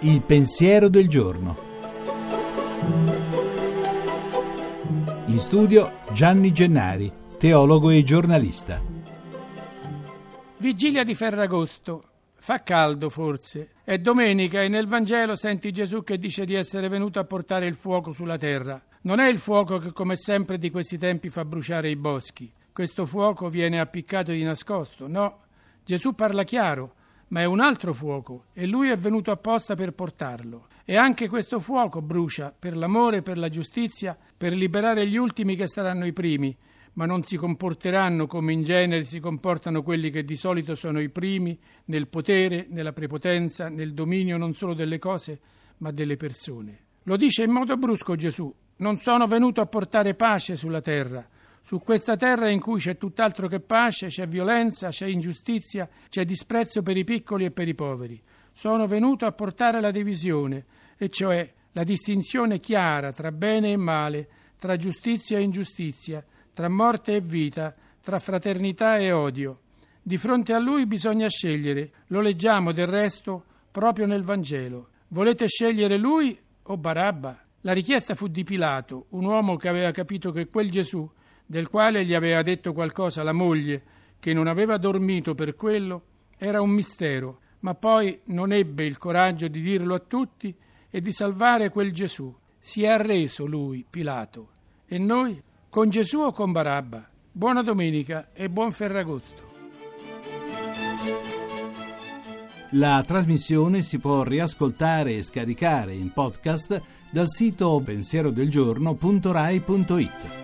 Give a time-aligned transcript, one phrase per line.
[0.00, 1.56] Il pensiero del giorno.
[5.26, 8.82] In studio Gianni Gennari, teologo e giornalista.
[10.58, 12.04] Vigilia di Ferragosto.
[12.34, 13.70] Fa caldo forse.
[13.84, 17.76] È domenica e nel Vangelo senti Gesù che dice di essere venuto a portare il
[17.76, 18.82] fuoco sulla terra.
[19.02, 22.52] Non è il fuoco che come sempre di questi tempi fa bruciare i boschi.
[22.72, 25.06] Questo fuoco viene appiccato di nascosto.
[25.06, 25.40] No,
[25.84, 26.94] Gesù parla chiaro
[27.32, 30.68] ma è un altro fuoco e lui è venuto apposta per portarlo.
[30.84, 35.66] E anche questo fuoco brucia per l'amore per la giustizia, per liberare gli ultimi che
[35.66, 36.54] saranno i primi,
[36.94, 41.08] ma non si comporteranno come in genere si comportano quelli che di solito sono i
[41.08, 45.40] primi nel potere, nella prepotenza, nel dominio non solo delle cose,
[45.78, 46.80] ma delle persone.
[47.04, 51.26] Lo dice in modo brusco Gesù, non sono venuto a portare pace sulla terra,
[51.62, 56.82] su questa terra in cui c'è tutt'altro che pace, c'è violenza, c'è ingiustizia, c'è disprezzo
[56.82, 58.20] per i piccoli e per i poveri.
[58.52, 60.64] Sono venuto a portare la divisione,
[60.98, 67.16] e cioè la distinzione chiara tra bene e male, tra giustizia e ingiustizia, tra morte
[67.16, 69.60] e vita, tra fraternità e odio.
[70.02, 74.88] Di fronte a lui bisogna scegliere, lo leggiamo del resto proprio nel Vangelo.
[75.08, 77.38] Volete scegliere lui o Barabba?
[77.60, 81.08] La richiesta fu di Pilato, un uomo che aveva capito che quel Gesù
[81.52, 83.82] del quale gli aveva detto qualcosa la moglie,
[84.18, 86.04] che non aveva dormito per quello,
[86.38, 90.56] era un mistero, ma poi non ebbe il coraggio di dirlo a tutti
[90.88, 92.34] e di salvare quel Gesù.
[92.58, 94.48] Si è arreso lui, Pilato.
[94.86, 95.42] E noi?
[95.68, 97.06] Con Gesù o con Barabba?
[97.30, 99.50] Buona domenica e buon Ferragosto.
[102.70, 110.40] La trasmissione si può riascoltare e scaricare in podcast dal sito pensierodelgiorno.rai.it.